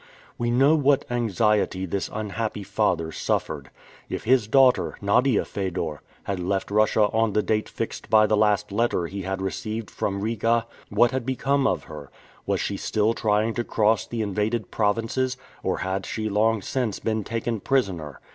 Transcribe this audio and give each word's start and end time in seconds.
We 0.35 0.49
know 0.49 0.73
what 0.73 1.05
anxiety 1.11 1.85
this 1.85 2.09
unhappy 2.11 2.63
father 2.63 3.11
suffered. 3.11 3.69
If 4.09 4.23
his 4.23 4.47
daughter, 4.47 4.97
Nadia 4.99 5.45
Fedor, 5.45 6.01
had 6.23 6.39
left 6.39 6.71
Russia 6.71 7.01
on 7.13 7.33
the 7.33 7.43
date 7.43 7.69
fixed 7.69 8.09
by 8.09 8.25
the 8.25 8.35
last 8.35 8.71
letter 8.71 9.05
he 9.05 9.21
had 9.21 9.43
received 9.43 9.91
from 9.91 10.21
Riga, 10.21 10.65
what 10.89 11.11
had 11.11 11.23
become 11.23 11.67
of 11.67 11.83
her? 11.83 12.09
Was 12.47 12.59
she 12.59 12.77
still 12.77 13.13
trying 13.13 13.53
to 13.53 13.63
cross 13.63 14.07
the 14.07 14.23
invaded 14.23 14.71
provinces, 14.71 15.37
or 15.61 15.77
had 15.77 16.07
she 16.07 16.29
long 16.29 16.63
since 16.63 16.97
been 16.97 17.23
taken 17.23 17.59
prisoner? 17.59 18.19